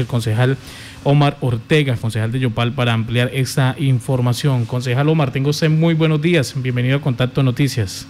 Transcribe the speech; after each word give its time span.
el 0.00 0.06
concejal 0.06 0.56
Omar 1.02 1.38
Ortega, 1.40 1.96
concejal 1.96 2.30
de 2.30 2.38
Yopal, 2.38 2.72
para 2.72 2.92
ampliar 2.92 3.32
esta 3.34 3.74
información. 3.80 4.64
Concejal 4.64 5.08
Omar, 5.08 5.32
tengo 5.32 5.50
usted 5.50 5.68
muy 5.70 5.94
buenos 5.94 6.22
días. 6.22 6.54
Bienvenido 6.62 6.98
a 6.98 7.00
Contacto 7.00 7.42
Noticias. 7.42 8.06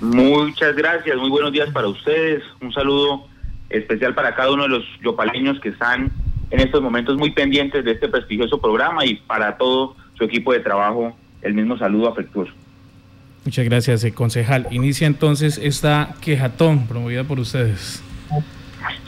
Muchas 0.00 0.74
gracias, 0.74 1.14
muy 1.18 1.28
buenos 1.28 1.52
días 1.52 1.68
para 1.70 1.86
ustedes. 1.88 2.42
Un 2.62 2.72
saludo 2.72 3.28
especial 3.68 4.14
para 4.14 4.34
cada 4.34 4.50
uno 4.50 4.62
de 4.62 4.70
los 4.70 4.84
yopaleños 5.02 5.60
que 5.60 5.68
están 5.68 6.10
en 6.50 6.60
estos 6.60 6.80
momentos 6.80 7.18
muy 7.18 7.30
pendientes 7.30 7.84
de 7.84 7.92
este 7.92 8.08
prestigioso 8.08 8.58
programa 8.58 9.04
y 9.04 9.16
para 9.16 9.58
todo 9.58 9.96
su 10.16 10.24
equipo 10.24 10.54
de 10.54 10.60
trabajo, 10.60 11.14
el 11.42 11.52
mismo 11.52 11.76
saludo 11.76 12.08
afectuoso. 12.08 12.52
Muchas 13.44 13.66
gracias, 13.66 14.02
eh, 14.02 14.14
concejal. 14.14 14.66
Inicia 14.70 15.06
entonces 15.06 15.60
esta 15.62 16.14
quejatón 16.22 16.86
promovida 16.86 17.24
por 17.24 17.38
ustedes. 17.38 18.02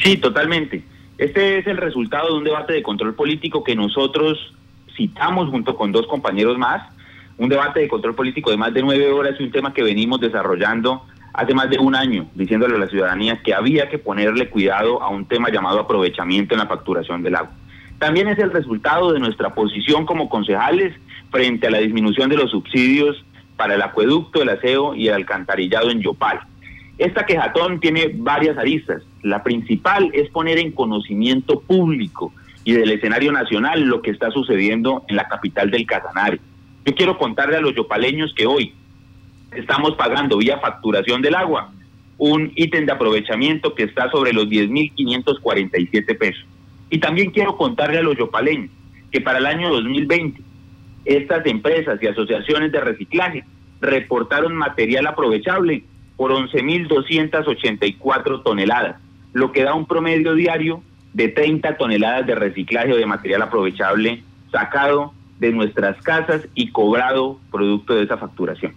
Sí, 0.05 0.19
totalmente. 0.19 0.85
Este 1.19 1.59
es 1.59 1.67
el 1.67 1.77
resultado 1.77 2.29
de 2.29 2.39
un 2.39 2.45
debate 2.45 2.73
de 2.73 2.83
control 2.83 3.13
político 3.15 3.65
que 3.65 3.75
nosotros 3.75 4.55
citamos 4.97 5.51
junto 5.51 5.75
con 5.75 5.91
dos 5.91 6.07
compañeros 6.07 6.57
más, 6.59 6.89
un 7.39 7.49
debate 7.49 7.81
de 7.81 7.89
control 7.89 8.15
político 8.15 8.53
de 8.53 8.57
más 8.57 8.73
de 8.73 8.83
nueve 8.83 9.11
horas 9.11 9.35
y 9.39 9.43
un 9.43 9.51
tema 9.51 9.75
que 9.75 9.83
venimos 9.83 10.21
desarrollando 10.21 11.03
hace 11.33 11.55
más 11.55 11.69
de 11.71 11.79
un 11.79 11.97
año, 11.97 12.29
diciéndole 12.35 12.77
a 12.77 12.79
la 12.79 12.87
ciudadanía 12.87 13.43
que 13.43 13.53
había 13.53 13.89
que 13.89 13.99
ponerle 13.99 14.49
cuidado 14.49 15.03
a 15.03 15.09
un 15.09 15.27
tema 15.27 15.51
llamado 15.51 15.81
aprovechamiento 15.81 16.55
en 16.55 16.61
la 16.61 16.67
facturación 16.67 17.25
del 17.25 17.35
agua. 17.35 17.51
También 17.99 18.29
es 18.29 18.39
el 18.39 18.53
resultado 18.53 19.13
de 19.13 19.19
nuestra 19.19 19.55
posición 19.55 20.07
como 20.07 20.29
concejales 20.29 20.95
frente 21.33 21.67
a 21.67 21.71
la 21.71 21.79
disminución 21.79 22.31
de 22.31 22.37
los 22.37 22.53
subsidios 22.53 23.25
para 23.57 23.75
el 23.75 23.83
acueducto, 23.83 24.41
el 24.41 24.51
aseo 24.51 24.95
y 24.95 25.09
el 25.09 25.15
alcantarillado 25.15 25.91
en 25.91 26.01
Yopal. 26.01 26.39
Esta 26.97 27.27
quejatón 27.27 27.81
tiene 27.81 28.13
varias 28.15 28.57
aristas. 28.57 29.03
La 29.23 29.43
principal 29.43 30.11
es 30.13 30.31
poner 30.31 30.59
en 30.59 30.73
conocimiento 30.73 31.61
público 31.61 32.33
y 32.65 32.73
del 32.73 32.91
escenario 32.91 33.33
nacional 33.33 33.83
lo 33.83 34.03
que 34.03 34.11
está 34.11 34.31
sucediendo 34.31 35.05
en 35.09 35.17
la 35.17 35.29
capital 35.29 35.71
del 35.71 35.87
Casanare. 35.87 36.41
Yo 36.85 36.95
quiero 36.95 37.19
contarle 37.19 37.57
a 37.57 37.61
los 37.61 37.75
yopaleños 37.75 38.35
que 38.35 38.47
hoy 38.47 38.75
estamos 39.53 39.95
pagando 39.97 40.39
vía 40.39 40.59
facturación 40.59 41.23
del 41.23 41.35
agua 41.35 41.73
un 42.19 42.53
ítem 42.57 42.85
de 42.85 42.93
aprovechamiento 42.93 43.75
que 43.75 43.85
está 43.85 44.11
sobre 44.11 44.33
los 44.33 44.49
10.547 44.49 46.19
pesos. 46.19 46.45
Y 46.91 46.99
también 46.99 47.31
quiero 47.31 47.57
contarle 47.57 47.99
a 47.99 48.03
los 48.03 48.19
yopaleños 48.19 48.71
que 49.11 49.21
para 49.21 49.39
el 49.39 49.47
año 49.47 49.71
2020 49.71 50.43
estas 51.05 51.47
empresas 51.47 52.03
y 52.03 52.09
asociaciones 52.09 52.73
de 52.73 52.81
reciclaje 52.81 53.45
reportaron 53.81 54.57
material 54.57 55.07
aprovechable 55.07 55.85
por 56.17 56.33
11.284 56.33 58.43
toneladas, 58.43 59.01
lo 59.39 59.53
que 59.53 59.63
da 59.63 59.75
un 59.75 59.87
promedio 59.87 60.35
diario 60.35 60.83
de 61.13 61.29
30 61.29 61.77
toneladas 61.77 62.27
de 62.27 62.35
reciclaje 62.35 62.93
o 62.93 62.97
de 62.97 63.07
material 63.07 63.43
aprovechable 63.43 64.23
sacado 64.51 65.13
de 65.39 65.53
nuestras 65.53 66.01
casas 66.03 66.47
y 66.55 66.71
cobrado 66.71 67.39
producto 67.51 67.95
de 67.95 68.03
esa 68.03 68.19
facturación. 68.19 68.73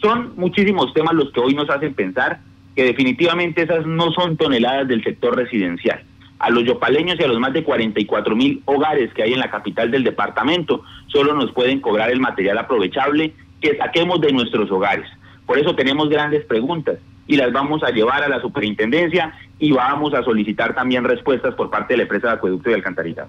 Son 0.00 0.32
muchísimos 0.36 0.94
temas 0.94 1.14
los 1.14 1.32
que 1.32 1.40
hoy 1.40 1.54
nos 1.54 1.68
hacen 1.68 1.94
pensar 1.94 2.40
que 2.74 2.84
definitivamente 2.84 3.62
esas 3.62 3.86
no 3.86 4.12
son 4.12 4.36
toneladas 4.36 4.86
del 4.86 5.02
sector 5.02 5.34
residencial. 5.34 6.02
A 6.38 6.50
los 6.50 6.64
yopaleños 6.64 7.18
y 7.18 7.24
a 7.24 7.28
los 7.28 7.40
más 7.40 7.52
de 7.52 7.64
44 7.64 8.36
mil 8.36 8.62
hogares 8.66 9.12
que 9.14 9.22
hay 9.22 9.32
en 9.32 9.40
la 9.40 9.50
capital 9.50 9.90
del 9.90 10.04
departamento 10.04 10.82
solo 11.06 11.34
nos 11.34 11.50
pueden 11.52 11.80
cobrar 11.80 12.10
el 12.10 12.20
material 12.20 12.58
aprovechable 12.58 13.34
que 13.60 13.76
saquemos 13.76 14.20
de 14.20 14.32
nuestros 14.32 14.70
hogares. 14.70 15.08
Por 15.46 15.58
eso 15.58 15.74
tenemos 15.74 16.08
grandes 16.10 16.44
preguntas 16.44 16.98
y 17.26 17.36
las 17.36 17.52
vamos 17.52 17.82
a 17.82 17.90
llevar 17.90 18.22
a 18.22 18.28
la 18.28 18.40
superintendencia 18.40 19.34
y 19.58 19.72
vamos 19.72 20.14
a 20.14 20.22
solicitar 20.22 20.74
también 20.74 21.04
respuestas 21.04 21.54
por 21.54 21.70
parte 21.70 21.94
de 21.94 21.98
la 21.98 22.02
empresa 22.04 22.28
de 22.28 22.34
acueducto 22.34 22.70
y 22.70 22.74
alcantarillado. 22.74 23.28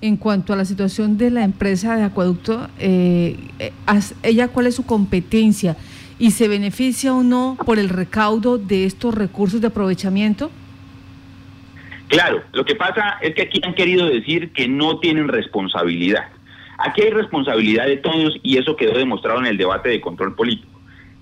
En 0.00 0.16
cuanto 0.16 0.52
a 0.52 0.56
la 0.56 0.64
situación 0.64 1.18
de 1.18 1.30
la 1.30 1.42
empresa 1.42 1.96
de 1.96 2.04
acueducto, 2.04 2.68
eh, 2.78 3.36
eh 3.58 3.72
¿ella 4.22 4.48
cuál 4.48 4.66
es 4.66 4.76
su 4.76 4.86
competencia 4.86 5.76
y 6.18 6.32
se 6.32 6.48
beneficia 6.48 7.14
o 7.14 7.22
no 7.22 7.56
por 7.64 7.78
el 7.78 7.88
recaudo 7.88 8.58
de 8.58 8.84
estos 8.84 9.14
recursos 9.14 9.60
de 9.60 9.68
aprovechamiento? 9.68 10.50
Claro, 12.08 12.42
lo 12.52 12.64
que 12.64 12.74
pasa 12.74 13.18
es 13.20 13.34
que 13.34 13.42
aquí 13.42 13.60
han 13.64 13.74
querido 13.74 14.06
decir 14.06 14.52
que 14.52 14.66
no 14.66 14.98
tienen 14.98 15.28
responsabilidad. 15.28 16.28
Aquí 16.78 17.02
hay 17.02 17.10
responsabilidad 17.10 17.86
de 17.86 17.98
todos 17.98 18.38
y 18.42 18.56
eso 18.56 18.76
quedó 18.76 18.96
demostrado 18.96 19.40
en 19.40 19.46
el 19.46 19.56
debate 19.56 19.88
de 19.90 20.00
control 20.00 20.34
político. 20.34 20.67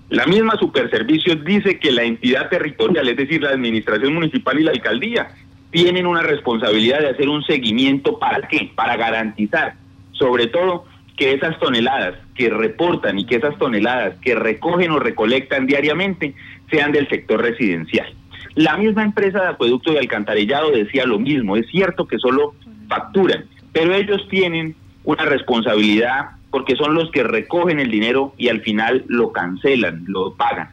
La 0.09 0.25
misma 0.27 0.57
Superservicios 0.57 1.45
dice 1.45 1.79
que 1.81 1.91
la 1.91 2.05
entidad 2.05 2.49
territorial, 2.49 3.09
es 3.09 3.17
decir, 3.17 3.43
la 3.43 3.51
administración 3.51 4.15
municipal 4.15 4.59
y 4.61 4.65
la 4.65 4.71
alcaldía, 4.71 5.29
tienen 5.71 6.07
una 6.07 6.23
responsabilidad 6.23 7.01
de 7.01 7.11
hacer 7.11 7.29
un 7.29 7.43
seguimiento 7.43 8.19
para 8.19 8.47
qué? 8.47 8.71
Para 8.75 8.97
garantizar, 8.97 9.75
sobre 10.13 10.47
todo, 10.47 10.85
que 11.17 11.33
esas 11.33 11.59
toneladas 11.59 12.15
que 12.35 12.51
reportan 12.51 13.19
y 13.19 13.27
que 13.27 13.37
esas 13.37 13.59
toneladas 13.59 14.17
que 14.21 14.35
recogen 14.35 14.93
o 14.93 14.99
recolectan 14.99 15.67
diariamente 15.67 16.35
sean 16.71 16.93
del 16.93 17.09
sector 17.09 17.41
residencial. 17.41 18.07
La 18.55 18.77
misma 18.77 19.03
empresa 19.03 19.43
de 19.43 19.49
acueducto 19.49 19.93
y 19.93 19.99
alcantarillado 19.99 20.71
decía 20.71 21.05
lo 21.05 21.19
mismo, 21.19 21.57
es 21.57 21.67
cierto 21.69 22.07
que 22.07 22.19
solo 22.19 22.55
facturan, 22.89 23.45
pero 23.73 23.95
ellos 23.95 24.27
tienen 24.31 24.77
una 25.05 25.25
responsabilidad 25.25 26.31
porque 26.57 26.75
son 26.75 26.95
los 26.95 27.11
que 27.11 27.23
recogen 27.23 27.81
el 27.81 27.91
dinero 27.91 28.33
y 28.39 28.49
al 28.49 28.63
final 28.63 29.05
lo 29.09 29.31
cancelan, 29.31 30.05
lo 30.07 30.33
pagan. 30.37 30.71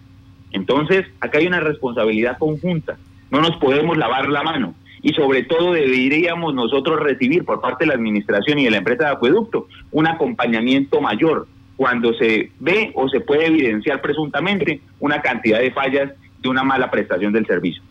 Entonces, 0.54 1.06
acá 1.20 1.40
hay 1.40 1.48
una 1.48 1.60
responsabilidad 1.60 2.38
conjunta. 2.38 2.96
No 3.30 3.42
nos 3.42 3.58
podemos 3.58 3.98
lavar 3.98 4.30
la 4.30 4.44
mano. 4.44 4.76
Y 5.02 5.10
sobre 5.10 5.44
todo 5.44 5.74
deberíamos 5.74 6.54
nosotros 6.54 7.02
recibir 7.02 7.44
por 7.44 7.60
parte 7.60 7.84
de 7.84 7.90
la 7.90 7.96
administración 7.96 8.60
y 8.60 8.64
de 8.64 8.72
la 8.72 8.78
empresa 8.78 9.08
de 9.08 9.12
acueducto 9.12 9.68
un 9.92 10.08
acompañamiento 10.08 11.02
mayor 11.02 11.50
cuando 11.76 12.14
se 12.14 12.54
ve 12.62 12.94
o 12.96 13.10
se 13.10 13.20
puede 13.20 13.48
evidenciar 13.48 14.00
presuntamente 14.00 14.80
una 15.02 15.22
cantidad 15.22 15.60
de 15.60 15.72
fallas 15.72 16.14
de 16.42 16.48
una 16.48 16.64
mala 16.64 16.90
prestación 16.92 17.34
del 17.34 17.46
servicio. 17.46 17.84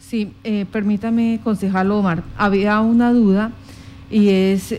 Sí, 0.00 0.32
eh, 0.42 0.66
permítame, 0.72 1.38
concejal 1.44 1.92
Omar, 1.92 2.24
había 2.36 2.80
una 2.80 3.12
duda 3.12 3.52
y 4.10 4.30
es 4.30 4.74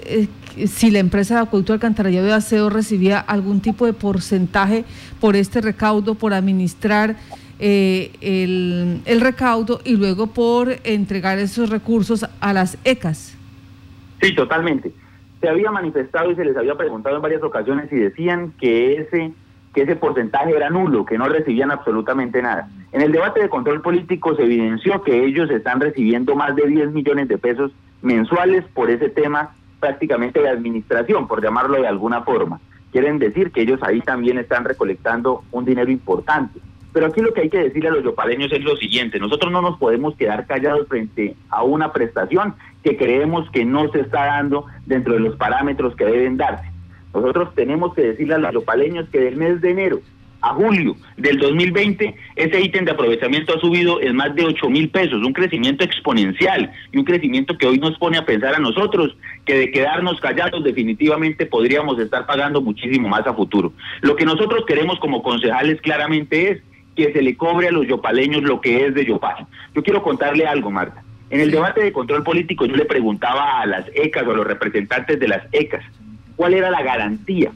si 0.66 0.90
la 0.90 1.00
empresa 1.00 1.36
de 1.36 1.42
acueducto 1.42 1.74
alcantarillado 1.74 2.26
de 2.26 2.34
aseo 2.34 2.70
recibía 2.70 3.20
algún 3.20 3.62
tipo 3.62 3.86
de 3.86 3.94
porcentaje 3.94 4.86
por 5.20 5.36
este 5.36 5.62
recaudo, 5.62 6.16
por 6.16 6.34
administrar 6.34 7.16
eh, 7.60 8.12
el, 8.22 9.02
el, 9.06 9.22
recaudo 9.22 9.80
y 9.84 9.96
luego 9.96 10.28
por 10.28 10.70
entregar 10.84 11.38
esos 11.38 11.70
recursos 11.70 12.26
a 12.40 12.54
las 12.54 12.78
ECAS. 12.84 13.38
Sí, 14.22 14.34
totalmente. 14.36 14.92
Se 15.42 15.50
había 15.50 15.72
manifestado 15.72 16.32
y 16.32 16.36
se 16.36 16.46
les 16.46 16.58
había 16.58 16.76
preguntado 16.76 17.16
en 17.16 17.22
varias 17.22 17.44
ocasiones 17.44 17.92
y 17.92 17.96
decían 17.96 18.54
que 18.60 18.96
ese 19.02 19.32
que 19.74 19.84
ese 19.84 19.96
porcentaje 19.96 20.56
era 20.56 20.72
nulo, 20.72 21.06
que 21.06 21.20
no 21.20 21.30
recibían 21.30 21.70
absolutamente 21.70 22.42
nada. 22.42 22.68
En 22.92 23.02
el 23.02 23.12
debate 23.12 23.42
de 23.42 23.50
control 23.50 23.82
político 23.84 24.36
se 24.36 24.42
evidenció 24.42 25.04
que 25.04 25.24
ellos 25.24 25.52
están 25.52 25.80
recibiendo 25.80 26.36
más 26.36 26.56
de 26.56 26.66
10 26.66 26.94
millones 26.94 27.28
de 27.28 27.38
pesos 27.38 27.72
mensuales 28.02 28.64
por 28.74 28.90
ese 28.90 29.10
tema 29.10 29.56
prácticamente 29.80 30.42
de 30.42 30.50
administración, 30.50 31.28
por 31.28 31.44
llamarlo 31.44 31.82
de 31.82 31.88
alguna 31.88 32.22
forma. 32.22 32.60
Quieren 32.92 33.20
decir 33.20 33.52
que 33.52 33.62
ellos 33.62 33.82
ahí 33.84 34.02
también 34.02 34.38
están 34.38 34.66
recolectando 34.66 35.44
un 35.52 35.66
dinero 35.66 35.92
importante. 35.92 36.60
Pero 36.94 37.08
aquí 37.08 37.22
lo 37.22 37.34
que 37.34 37.42
hay 37.42 37.50
que 37.50 37.60
decirle 37.60 37.90
a 37.90 37.92
los 37.92 38.04
yopaleños 38.04 38.52
es 38.52 38.64
lo 38.64 38.76
siguiente, 38.76 39.20
nosotros 39.20 39.52
no 39.52 39.62
nos 39.62 39.78
podemos 39.78 40.16
quedar 40.16 40.48
callados 40.48 40.88
frente 40.88 41.36
a 41.50 41.64
una 41.64 41.92
prestación 41.92 42.56
que 42.84 42.98
creemos 42.98 43.50
que 43.52 43.66
no 43.66 43.92
se 43.92 44.02
está 44.02 44.26
dando 44.26 44.66
dentro 44.86 45.14
de 45.14 45.20
los 45.20 45.36
parámetros 45.36 45.96
que 45.96 46.06
deben 46.06 46.38
darse. 46.38 46.72
Nosotros 47.14 47.54
tenemos 47.54 47.94
que 47.94 48.02
decirle 48.02 48.36
a 48.36 48.40
los 48.40 48.54
yopaleños 48.54 49.10
que 49.10 49.20
del 49.20 49.36
mes 49.36 49.62
de 49.62 49.72
enero 49.72 50.00
a 50.48 50.54
julio 50.54 50.96
del 51.18 51.38
2020, 51.40 52.16
ese 52.36 52.62
ítem 52.62 52.86
de 52.86 52.92
aprovechamiento 52.92 53.56
ha 53.56 53.60
subido 53.60 54.02
en 54.02 54.16
más 54.16 54.34
de 54.36 54.46
8 54.46 54.70
mil 54.70 54.90
pesos, 54.90 55.22
un 55.24 55.34
crecimiento 55.34 55.84
exponencial 55.84 56.72
y 56.92 56.98
un 56.98 57.04
crecimiento 57.04 57.58
que 57.58 57.68
hoy 57.68 57.80
nos 57.80 57.98
pone 57.98 58.18
a 58.18 58.26
pensar 58.26 58.56
a 58.56 58.60
nosotros 58.60 59.16
que 59.46 59.58
de 59.58 59.72
quedarnos 59.72 60.20
callados 60.22 60.64
definitivamente 60.64 61.46
podríamos 61.46 62.00
estar 62.00 62.26
pagando 62.26 62.62
muchísimo 62.62 63.10
más 63.10 63.28
a 63.28 63.34
futuro. 63.34 63.74
Lo 64.02 64.16
que 64.16 64.26
nosotros 64.26 64.64
queremos 64.66 65.00
como 65.00 65.22
concejales 65.22 65.82
claramente 65.82 66.52
es 66.52 66.62
que 66.96 67.12
se 67.12 67.22
le 67.22 67.36
cobre 67.36 67.68
a 67.68 67.72
los 67.72 67.88
yopaleños 67.88 68.44
lo 68.44 68.62
que 68.62 68.86
es 68.86 68.94
de 68.94 69.06
Yopal. 69.06 69.46
Yo 69.76 69.84
quiero 69.84 70.02
contarle 70.02 70.48
algo, 70.48 70.72
Marta. 70.72 71.04
En 71.30 71.42
el 71.42 71.52
debate 71.52 71.84
de 71.84 71.92
control 71.92 72.24
político 72.24 72.66
yo 72.66 72.76
le 72.76 72.86
preguntaba 72.86 73.62
a 73.62 73.66
las 73.66 73.86
ECAS 73.94 74.26
o 74.26 74.32
a 74.32 74.36
los 74.38 74.48
representantes 74.48 75.20
de 75.20 75.28
las 75.28 75.44
ECAS 75.52 75.84
cuál 76.38 76.54
era 76.54 76.72
la 76.72 76.82
garantía 76.82 77.52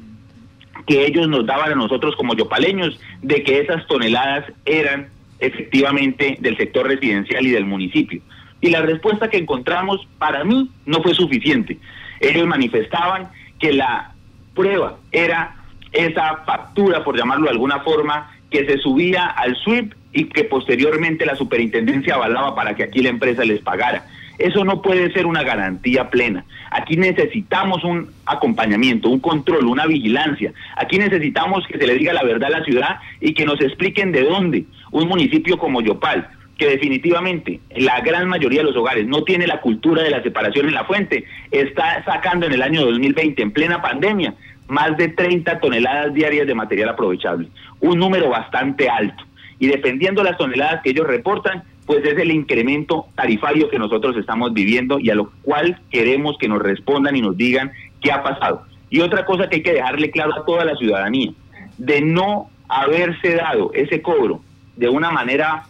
que 0.88 1.06
ellos 1.06 1.28
nos 1.28 1.45
daban 1.45 1.72
a 1.72 1.75
nosotros 1.75 2.16
como 2.16 2.36
yopaleños 2.36 3.00
de 3.22 3.44
que 3.44 3.60
esas 3.60 3.86
toneladas 3.88 4.45
eran 4.66 5.10
efectivamente 5.39 6.38
del 6.39 6.57
sector 6.57 6.88
residencial 6.88 7.45
y 7.45 7.51
del 7.51 7.66
municipio. 7.66 8.22
Y 8.62 8.69
la 8.69 8.81
respuesta 8.81 9.30
que 9.30 9.38
encontramos 9.38 10.07
para 10.19 10.44
mí 10.44 10.69
no 10.86 11.01
fue 11.01 11.16
suficiente. 11.16 11.78
Ellos 12.19 12.45
manifestaban 12.45 13.30
que 13.60 13.74
la 13.74 14.13
prueba 14.54 14.98
era 15.12 15.56
esa 15.92 16.38
factura, 16.45 17.04
por 17.04 17.18
llamarlo 17.18 17.45
de 17.45 17.51
alguna 17.51 17.80
forma, 17.80 18.31
que 18.50 18.66
se 18.66 18.77
subía 18.77 19.25
al 19.25 19.56
SWIP 19.56 19.94
y 20.13 20.25
que 20.25 20.44
posteriormente 20.44 21.25
la 21.25 21.36
superintendencia 21.36 22.16
avalaba 22.16 22.54
para 22.54 22.75
que 22.75 22.84
aquí 22.84 23.01
la 23.01 23.10
empresa 23.10 23.44
les 23.44 23.62
pagara. 23.62 24.06
Eso 24.42 24.66
no 24.66 24.82
puede 24.82 25.14
ser 25.14 25.28
una 25.28 25.44
garantía 25.44 26.10
plena. 26.10 26.44
Aquí 26.72 26.98
necesitamos 26.98 27.84
un 27.84 28.10
acompañamiento, 28.26 29.08
un 29.08 29.20
control, 29.20 29.68
una 29.68 29.86
vigilancia. 29.86 30.52
Aquí 30.78 30.98
necesitamos 30.98 31.68
que 31.68 31.78
se 31.78 31.86
le 31.86 31.96
diga 31.96 32.12
la 32.12 32.24
verdad 32.24 32.52
a 32.52 32.60
la 32.60 32.66
ciudad 32.66 33.00
y 33.20 33.36
que 33.36 33.46
nos 33.46 33.62
expliquen 33.62 34.12
de 34.12 34.24
dónde 34.24 34.66
un 34.90 35.08
municipio 35.08 35.60
como 35.60 35.82
Yopal, 35.82 36.28
que 36.58 36.70
definitivamente 36.70 37.60
la 37.76 38.02
gran 38.02 38.28
mayoría 38.28 38.62
de 38.62 38.68
los 38.68 38.76
hogares 38.76 39.06
no 39.06 39.24
tiene 39.24 39.46
la 39.46 39.62
cultura 39.62 40.02
de 40.02 40.10
la 40.10 40.24
separación 40.24 40.68
en 40.68 40.74
la 40.74 40.86
fuente, 40.86 41.24
está 41.52 42.04
sacando 42.04 42.48
en 42.48 42.54
el 42.54 42.64
año 42.64 42.82
2020, 42.82 43.44
en 43.44 43.52
plena 43.52 43.80
pandemia, 43.80 44.34
más 44.68 44.98
de 44.98 45.10
30 45.10 45.60
toneladas 45.60 46.16
diarias 46.16 46.48
de 46.48 46.56
material 46.56 46.90
aprovechable, 46.90 47.48
un 47.80 48.00
número 48.00 48.30
bastante 48.30 48.90
alto. 48.90 49.24
Y 49.60 49.68
dependiendo 49.68 50.24
de 50.24 50.32
las 50.32 50.40
toneladas 50.40 50.82
que 50.82 50.90
ellos 50.90 51.06
reportan, 51.06 51.62
pues 51.92 52.06
es 52.06 52.18
el 52.20 52.32
incremento 52.32 53.08
tarifario 53.16 53.70
que 53.70 53.78
nosotros 53.78 54.16
estamos 54.16 54.54
viviendo 54.54 54.98
y 54.98 55.10
a 55.10 55.16
lo 55.16 55.30
cual 55.42 55.78
queremos 55.90 56.38
que 56.38 56.48
nos 56.48 56.62
respondan 56.62 57.18
y 57.18 57.22
nos 57.22 57.36
digan 57.36 57.74
qué 58.00 58.14
ha 58.14 58.24
pasado. 58.24 58.64
Y 58.90 59.02
otra 59.02 59.26
cosa 59.26 59.50
que 59.50 59.58
hay 59.58 59.62
que 59.62 59.74
dejarle 59.74 60.10
claro 60.10 60.34
a 60.34 60.46
toda 60.46 60.64
la 60.64 60.78
ciudadanía, 60.78 61.34
de 61.78 62.00
no 62.00 62.50
haberse 62.70 63.36
dado 63.36 63.72
ese 63.74 64.02
cobro 64.02 64.40
de 64.78 64.88
una 64.88 65.12
manera 65.12 65.66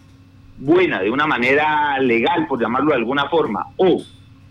buena, 0.59 1.01
de 1.01 1.09
una 1.09 1.25
manera 1.25 1.97
legal, 1.97 2.45
por 2.45 2.61
llamarlo 2.61 2.91
de 2.91 2.97
alguna 2.97 3.25
forma, 3.27 3.65
o 3.77 3.99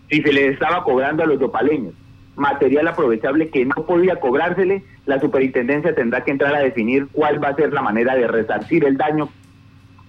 si 0.09 0.21
se 0.21 0.33
le 0.33 0.49
estaba 0.49 0.83
cobrando 0.83 1.23
a 1.23 1.25
los 1.25 1.39
dopaleños 1.39 1.93
material 2.35 2.89
aprovechable 2.89 3.49
que 3.49 3.63
no 3.63 3.85
podía 3.85 4.17
cobrársele, 4.17 4.83
la 5.05 5.21
superintendencia 5.21 5.95
tendrá 5.95 6.25
que 6.25 6.31
entrar 6.31 6.53
a 6.53 6.59
definir 6.59 7.07
cuál 7.13 7.41
va 7.41 7.47
a 7.47 7.55
ser 7.55 7.71
la 7.71 7.81
manera 7.81 8.13
de 8.15 8.27
resarcir 8.27 8.83
el 8.83 8.97
daño 8.97 9.29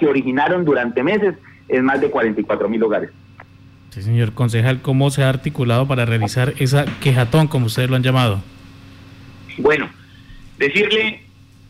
que 0.01 0.09
originaron 0.09 0.65
durante 0.65 1.05
meses 1.05 1.37
en 1.69 1.85
más 1.85 2.01
de 2.01 2.11
44 2.11 2.69
mil 2.69 2.83
hogares. 2.83 3.11
Sí, 3.91 4.03
señor 4.03 4.33
concejal, 4.33 4.81
¿cómo 4.81 5.11
se 5.11 5.23
ha 5.23 5.29
articulado 5.29 5.87
para 5.87 6.07
realizar 6.07 6.55
esa 6.59 6.87
quejatón, 7.01 7.47
como 7.47 7.67
ustedes 7.67 7.91
lo 7.91 7.97
han 7.97 8.03
llamado? 8.03 8.41
Bueno, 9.59 9.91
decirle 10.59 11.23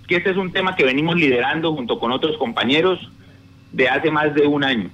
que 0.06 0.16
este 0.16 0.30
es 0.30 0.36
un 0.36 0.52
tema 0.52 0.76
que 0.76 0.84
venimos 0.84 1.16
liderando 1.16 1.74
junto 1.74 1.98
con 1.98 2.12
otros 2.12 2.36
compañeros 2.36 3.10
de 3.72 3.88
hace 3.88 4.10
más 4.10 4.34
de 4.34 4.46
un 4.46 4.62
año, 4.62 4.90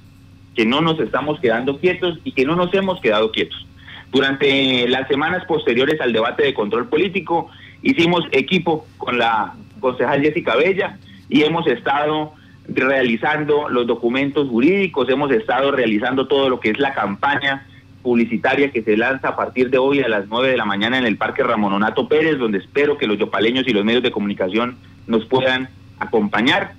que 0.54 0.64
no 0.64 0.80
nos 0.80 0.98
estamos 1.00 1.38
quedando 1.40 1.78
quietos 1.78 2.18
y 2.24 2.32
que 2.32 2.46
no 2.46 2.56
nos 2.56 2.72
hemos 2.72 3.00
quedado 3.00 3.30
quietos. 3.30 3.66
Durante 4.10 4.88
las 4.88 5.06
semanas 5.08 5.44
posteriores 5.44 6.00
al 6.00 6.14
debate 6.14 6.44
de 6.44 6.54
control 6.54 6.88
político, 6.88 7.50
hicimos 7.82 8.24
equipo 8.32 8.86
con 8.96 9.18
la 9.18 9.52
concejal 9.80 10.22
Jessica 10.22 10.56
Bella 10.56 10.98
y 11.28 11.42
hemos 11.42 11.66
estado 11.66 12.32
realizando 12.68 13.68
los 13.68 13.86
documentos 13.86 14.48
jurídicos, 14.48 15.08
hemos 15.08 15.30
estado 15.32 15.70
realizando 15.72 16.28
todo 16.28 16.48
lo 16.48 16.60
que 16.60 16.70
es 16.70 16.78
la 16.78 16.94
campaña 16.94 17.66
publicitaria 18.02 18.70
que 18.70 18.82
se 18.82 18.96
lanza 18.96 19.30
a 19.30 19.36
partir 19.36 19.70
de 19.70 19.78
hoy 19.78 20.00
a 20.00 20.08
las 20.08 20.28
9 20.28 20.50
de 20.50 20.56
la 20.56 20.64
mañana 20.64 20.98
en 20.98 21.06
el 21.06 21.16
Parque 21.16 21.42
Ramón 21.42 21.72
Onato 21.72 22.08
Pérez, 22.08 22.38
donde 22.38 22.58
espero 22.58 22.96
que 22.96 23.06
los 23.06 23.18
yopaleños 23.18 23.66
y 23.66 23.72
los 23.72 23.84
medios 23.84 24.02
de 24.02 24.10
comunicación 24.10 24.76
nos 25.06 25.24
puedan 25.24 25.68
acompañar. 25.98 26.72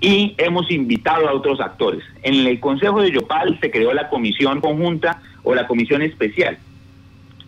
Y 0.00 0.34
hemos 0.38 0.70
invitado 0.70 1.28
a 1.28 1.32
otros 1.32 1.60
actores. 1.60 2.02
En 2.22 2.46
el 2.46 2.60
Consejo 2.60 3.00
de 3.00 3.10
Yopal 3.10 3.58
se 3.60 3.70
creó 3.70 3.92
la 3.94 4.08
comisión 4.08 4.60
conjunta 4.60 5.22
o 5.42 5.54
la 5.54 5.66
comisión 5.66 6.02
especial 6.02 6.58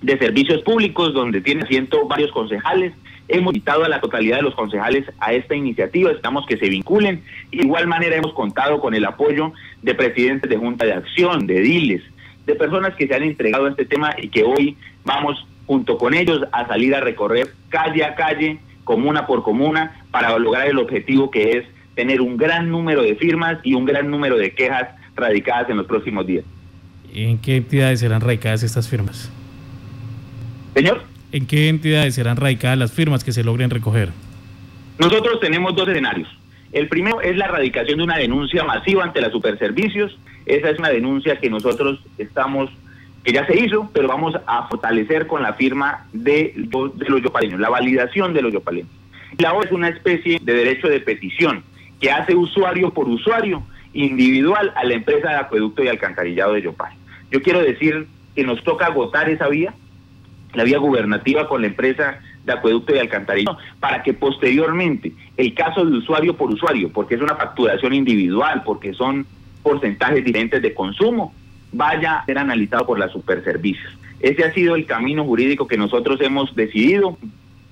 de 0.01 0.19
servicios 0.19 0.63
públicos, 0.63 1.13
donde 1.13 1.41
tiene 1.41 1.63
asiento 1.63 2.07
varios 2.07 2.33
concejales. 2.33 2.95
Hemos 3.29 3.53
invitado 3.53 3.85
a 3.85 3.89
la 3.89 4.01
totalidad 4.01 4.39
de 4.39 4.43
los 4.43 4.55
concejales 4.55 5.05
a 5.21 5.35
esta 5.35 5.55
iniciativa, 5.55 6.11
estamos 6.11 6.47
que 6.47 6.57
se 6.57 6.69
vinculen. 6.69 7.23
De 7.51 7.59
igual 7.59 7.87
manera 7.87 8.17
hemos 8.17 8.33
contado 8.33 8.81
con 8.81 8.95
el 8.95 9.05
apoyo 9.05 9.53
de 9.83 9.95
presidentes 9.95 10.49
de 10.49 10.57
Junta 10.57 10.87
de 10.87 10.95
Acción, 10.95 11.47
de 11.47 11.61
Diles, 11.61 12.03
de 12.47 12.55
personas 12.55 12.95
que 12.95 13.07
se 13.07 13.15
han 13.15 13.23
entregado 13.23 13.67
a 13.67 13.71
este 13.71 13.85
tema 13.85 14.15
y 14.17 14.29
que 14.29 14.45
hoy 14.45 14.77
vamos 15.05 15.47
junto 15.67 15.99
con 15.99 16.15
ellos 16.15 16.41
a 16.53 16.67
salir 16.67 16.95
a 16.95 17.01
recorrer 17.01 17.53
calle 17.69 18.03
a 18.03 18.15
calle, 18.15 18.59
comuna 18.85 19.27
por 19.27 19.43
comuna, 19.43 20.03
para 20.11 20.37
lograr 20.39 20.67
el 20.67 20.79
objetivo 20.79 21.31
que 21.31 21.59
es 21.59 21.67
tener 21.95 22.23
un 22.23 22.39
gran 22.39 22.71
número 22.71 23.03
de 23.03 23.15
firmas 23.17 23.59
y 23.63 23.75
un 23.75 23.85
gran 23.85 24.11
número 24.11 24.39
de 24.39 24.55
quejas 24.55 24.89
radicadas 25.15 25.69
en 25.69 25.77
los 25.77 25.87
próximos 25.87 26.27
días. 26.27 26.45
¿En 27.13 27.39
qué 27.39 27.57
entidades 27.57 28.01
serán 28.01 28.23
radicadas 28.23 28.63
estas 28.63 28.89
firmas? 28.89 29.31
Señor. 30.75 31.03
¿En 31.33 31.47
qué 31.47 31.69
entidades 31.69 32.15
serán 32.15 32.37
radicadas 32.37 32.79
las 32.79 32.93
firmas 32.93 33.25
que 33.25 33.33
se 33.33 33.45
logren 33.45 33.71
recoger? 33.71 34.11
Nosotros 34.99 35.41
tenemos 35.41 35.75
dos 35.77 35.89
escenarios. 35.89 36.29
El 36.73 36.89
primero 36.89 37.21
es 37.21 37.37
la 37.37 37.47
erradicación 37.47 37.99
de 37.99 38.05
una 38.05 38.17
denuncia 38.17 38.65
masiva 38.65 39.05
ante 39.05 39.21
las 39.21 39.33
superservicios. 39.33 40.19
Esa 40.47 40.71
es 40.71 40.79
una 40.79 40.89
denuncia 40.89 41.39
que 41.39 41.51
nosotros 41.51 42.01
estamos, 42.19 42.71
que 43.25 43.33
ya 43.33 43.47
se 43.47 43.59
hizo, 43.59 43.91
pero 43.93 44.09
vamos 44.09 44.35
a 44.47 44.69
fortalecer 44.69 45.27
con 45.27 45.43
la 45.43 45.55
firma 45.55 46.07
de, 46.13 46.55
de 46.57 47.09
los 47.09 47.23
yopaleños, 47.23 47.61
la 47.61 47.71
validación 47.71 48.35
de 48.35 48.43
los 48.43 48.53
yopaleños. 48.53 48.91
La 49.39 49.53
otra 49.53 49.69
es 49.69 49.73
una 49.73 49.89
especie 49.89 50.39
de 50.43 50.53
derecho 50.53 50.89
de 50.89 51.01
petición 51.01 51.63
que 52.01 52.11
hace 52.11 52.35
usuario 52.35 52.93
por 52.93 53.09
usuario 53.09 53.63
individual 53.93 54.73
a 54.77 54.85
la 54.85 54.95
empresa 54.95 55.31
de 55.31 55.37
acueducto 55.37 55.83
y 55.83 55.89
alcantarillado 55.89 56.55
de 56.55 56.63
Yopal. 56.63 56.93
Yo 57.31 57.43
quiero 57.43 57.61
decir 57.61 58.07
que 58.35 58.45
nos 58.45 58.63
toca 58.63 58.87
agotar 58.87 59.29
esa 59.29 59.49
vía, 59.49 59.75
la 60.55 60.65
vía 60.65 60.79
gubernativa 60.79 61.49
con 61.49 61.61
la 61.61 61.69
empresa 61.69 62.21
de 62.45 62.53
acueducto 62.53 62.95
y 62.95 62.99
alcantarillado, 62.99 63.59
para 63.81 64.03
que 64.03 64.15
posteriormente 64.15 65.13
el 65.37 65.55
caso 65.55 65.85
de 65.85 65.97
usuario 65.97 66.37
por 66.37 66.51
usuario, 66.51 66.91
porque 66.93 67.15
es 67.15 67.21
una 67.21 67.37
facturación 67.37 67.93
individual, 67.93 68.63
porque 68.65 68.95
son 68.95 69.27
porcentajes 69.63 70.25
diferentes 70.25 70.63
de 70.63 70.75
consumo, 70.75 71.35
vaya 71.73 72.17
a 72.17 72.25
ser 72.25 72.39
analizado 72.39 72.87
por 72.87 72.99
las 72.99 73.13
superservicios. 73.13 73.93
Ese 74.21 74.45
ha 74.45 74.53
sido 74.53 74.75
el 74.75 74.87
camino 74.87 75.25
jurídico 75.25 75.69
que 75.69 75.77
nosotros 75.77 76.21
hemos 76.21 76.55
decidido. 76.57 77.19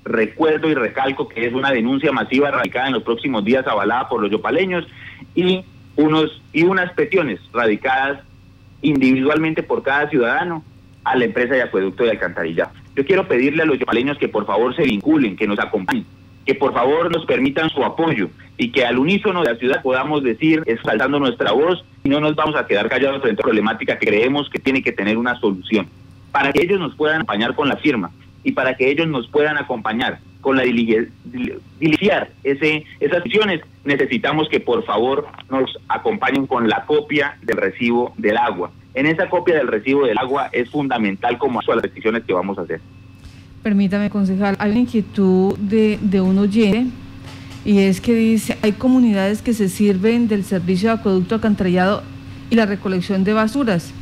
Recuerdo 0.04 0.70
y 0.70 0.74
recalco 0.74 1.28
que 1.28 1.46
es 1.46 1.52
una 1.52 1.72
denuncia 1.72 2.12
masiva 2.12 2.50
radicada 2.50 2.86
en 2.86 2.92
los 2.92 3.02
próximos 3.02 3.44
días 3.44 3.66
avalada 3.66 4.08
por 4.08 4.22
los 4.22 4.30
yopaleños 4.30 4.86
y 5.34 5.64
unos 5.96 6.40
y 6.52 6.62
unas 6.62 6.92
peticiones 6.92 7.40
radicadas 7.52 8.20
individualmente 8.82 9.62
por 9.64 9.82
cada 9.82 10.08
ciudadano 10.08 10.62
a 11.06 11.14
la 11.14 11.24
empresa 11.24 11.54
de 11.54 11.62
acueducto 11.62 12.02
de 12.02 12.10
alcantarillado. 12.10 12.72
Yo 12.96 13.06
quiero 13.06 13.28
pedirle 13.28 13.62
a 13.62 13.66
los 13.66 13.78
yopaleños 13.78 14.18
que 14.18 14.26
por 14.26 14.44
favor 14.44 14.74
se 14.74 14.82
vinculen, 14.82 15.36
que 15.36 15.46
nos 15.46 15.58
acompañen, 15.60 16.04
que 16.44 16.56
por 16.56 16.74
favor 16.74 17.12
nos 17.12 17.24
permitan 17.24 17.70
su 17.70 17.84
apoyo 17.84 18.28
y 18.58 18.72
que 18.72 18.84
al 18.84 18.98
unísono 18.98 19.42
de 19.44 19.52
la 19.52 19.58
ciudad 19.58 19.82
podamos 19.82 20.24
decir, 20.24 20.64
exaltando 20.66 21.20
nuestra 21.20 21.52
voz, 21.52 21.84
y 22.02 22.08
no 22.08 22.18
nos 22.18 22.34
vamos 22.34 22.56
a 22.56 22.66
quedar 22.66 22.88
callados 22.88 23.22
frente 23.22 23.40
a 23.40 23.42
la 23.42 23.44
problemática 23.44 23.98
que 23.98 24.06
creemos 24.06 24.50
que 24.50 24.58
tiene 24.58 24.82
que 24.82 24.90
tener 24.90 25.16
una 25.16 25.38
solución. 25.38 25.86
Para 26.32 26.52
que 26.52 26.62
ellos 26.62 26.80
nos 26.80 26.96
puedan 26.96 27.18
acompañar 27.18 27.54
con 27.54 27.68
la 27.68 27.76
firma 27.76 28.10
y 28.42 28.50
para 28.50 28.74
que 28.76 28.90
ellos 28.90 29.06
nos 29.06 29.28
puedan 29.28 29.58
acompañar 29.58 30.18
con 30.40 30.56
la 30.56 30.64
diligencia, 30.64 32.28
ese, 32.42 32.84
esas 32.98 33.18
acciones, 33.18 33.60
necesitamos 33.84 34.48
que 34.48 34.58
por 34.58 34.84
favor 34.84 35.28
nos 35.50 35.78
acompañen 35.88 36.48
con 36.48 36.68
la 36.68 36.84
copia 36.84 37.36
del 37.42 37.58
recibo 37.58 38.12
del 38.16 38.36
agua. 38.36 38.72
En 38.96 39.04
esa 39.04 39.28
copia 39.28 39.56
del 39.56 39.68
recibo 39.68 40.06
del 40.06 40.16
agua 40.16 40.48
es 40.52 40.70
fundamental 40.70 41.36
como 41.36 41.60
a 41.60 41.74
las 41.74 41.82
decisiones 41.82 42.24
que 42.24 42.32
vamos 42.32 42.56
a 42.56 42.62
hacer. 42.62 42.80
Permítame, 43.62 44.08
concejal, 44.08 44.56
hay 44.58 44.70
una 44.70 44.80
inquietud 44.80 45.56
de, 45.58 45.98
de 46.00 46.20
un 46.22 46.38
y 47.64 47.78
es 47.80 48.00
que 48.00 48.14
dice, 48.14 48.56
hay 48.62 48.72
comunidades 48.72 49.42
que 49.42 49.52
se 49.52 49.68
sirven 49.68 50.28
del 50.28 50.44
servicio 50.44 50.88
de 50.88 50.94
acueducto 50.94 51.34
alcantarillado 51.34 52.02
y 52.48 52.54
la 52.54 52.64
recolección 52.64 53.22
de 53.22 53.34
basuras 53.34 53.92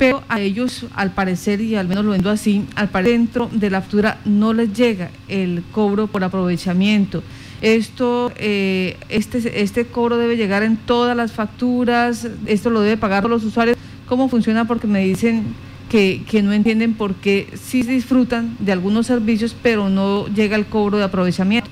pero 0.00 0.22
a 0.30 0.40
ellos, 0.40 0.86
al 0.94 1.10
parecer, 1.10 1.60
y 1.60 1.76
al 1.76 1.86
menos 1.86 2.06
lo 2.06 2.12
vendo 2.12 2.30
así, 2.30 2.64
al 2.74 2.88
parecer 2.88 3.18
dentro 3.18 3.50
de 3.52 3.68
la 3.68 3.82
factura 3.82 4.18
no 4.24 4.54
les 4.54 4.72
llega 4.72 5.10
el 5.28 5.62
cobro 5.72 6.06
por 6.06 6.24
aprovechamiento. 6.24 7.22
Esto, 7.60 8.32
eh, 8.36 8.96
este, 9.10 9.60
este 9.60 9.84
cobro 9.84 10.16
debe 10.16 10.38
llegar 10.38 10.62
en 10.62 10.78
todas 10.78 11.14
las 11.14 11.32
facturas, 11.32 12.26
esto 12.46 12.70
lo 12.70 12.80
debe 12.80 12.96
pagar 12.96 13.28
los 13.28 13.44
usuarios. 13.44 13.76
¿Cómo 14.10 14.28
funciona? 14.28 14.66
Porque 14.66 14.86
me 14.86 15.00
dicen 15.00 15.54
que, 15.88 16.22
que 16.28 16.42
no 16.42 16.52
entienden 16.52 16.92
por 16.92 17.14
qué 17.14 17.48
sí 17.54 17.82
disfrutan 17.82 18.56
de 18.58 18.72
algunos 18.72 19.06
servicios, 19.06 19.56
pero 19.62 19.88
no 19.88 20.26
llega 20.26 20.56
el 20.56 20.66
cobro 20.66 20.98
de 20.98 21.04
aprovechamiento. 21.04 21.70